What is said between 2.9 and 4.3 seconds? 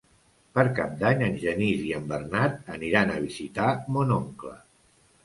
a visitar mon